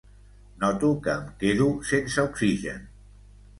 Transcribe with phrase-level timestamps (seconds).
[0.63, 2.91] Noto que em quedo sense oxigen.